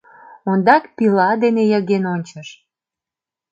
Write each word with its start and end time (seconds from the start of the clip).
Ондак 0.51 0.83
пила 0.95 1.29
дене 1.43 1.63
йыген 1.71 2.03
ончыш. 2.13 2.49